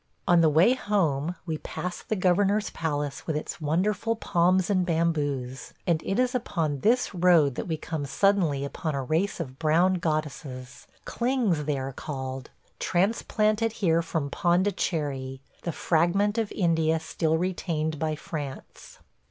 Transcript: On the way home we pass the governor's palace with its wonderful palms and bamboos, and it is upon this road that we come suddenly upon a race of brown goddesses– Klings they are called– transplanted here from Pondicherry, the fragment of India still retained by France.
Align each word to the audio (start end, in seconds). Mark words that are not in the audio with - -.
On 0.27 0.41
the 0.41 0.49
way 0.49 0.73
home 0.73 1.35
we 1.45 1.59
pass 1.59 2.01
the 2.01 2.15
governor's 2.15 2.71
palace 2.71 3.27
with 3.27 3.35
its 3.35 3.61
wonderful 3.61 4.15
palms 4.15 4.67
and 4.67 4.83
bamboos, 4.83 5.73
and 5.85 6.01
it 6.03 6.17
is 6.17 6.33
upon 6.33 6.79
this 6.79 7.13
road 7.13 7.53
that 7.53 7.67
we 7.67 7.77
come 7.77 8.07
suddenly 8.07 8.65
upon 8.65 8.95
a 8.95 9.03
race 9.03 9.39
of 9.39 9.59
brown 9.59 9.99
goddesses– 9.99 10.87
Klings 11.05 11.65
they 11.67 11.77
are 11.77 11.93
called– 11.93 12.49
transplanted 12.79 13.73
here 13.73 14.01
from 14.01 14.31
Pondicherry, 14.31 15.39
the 15.61 15.71
fragment 15.71 16.39
of 16.39 16.51
India 16.51 16.99
still 16.99 17.37
retained 17.37 17.99
by 17.99 18.15
France. 18.15 18.97